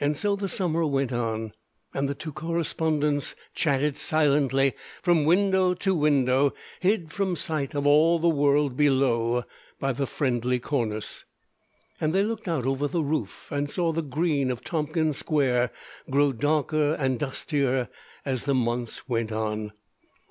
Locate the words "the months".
18.46-19.06